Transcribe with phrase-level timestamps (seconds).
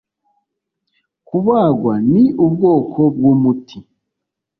[1.27, 3.77] kubagwa ni ubwoko bw'umuti.